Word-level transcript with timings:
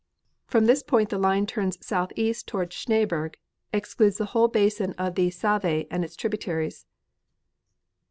From 0.47 0.65
this 0.65 0.81
point 0.81 1.09
the 1.11 1.19
line 1.19 1.45
turns 1.45 1.77
southeast 1.85 2.47
towards 2.47 2.73
the 2.75 2.79
Schneeberg, 2.79 3.35
excludes 3.71 4.17
the 4.17 4.25
whole 4.33 4.47
basin 4.47 4.93
of 4.93 5.13
the 5.13 5.29
Save 5.29 5.85
and 5.91 6.03
its 6.03 6.15
tributaries. 6.15 6.87